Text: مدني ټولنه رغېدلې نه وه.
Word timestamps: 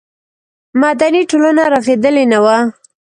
مدني 0.81 1.21
ټولنه 1.31 1.63
رغېدلې 1.73 2.25
نه 2.31 2.39
وه. 2.43 2.57